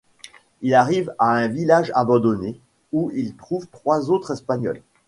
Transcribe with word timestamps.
Il 0.63 0.73
arrive 0.73 1.13
à 1.19 1.29
un 1.35 1.47
village 1.47 1.91
abandonné 1.93 2.59
où 2.91 3.11
il 3.13 3.35
trouve 3.35 3.67
trois 3.67 4.09
autres 4.09 4.31
Espagnols. 4.33 4.81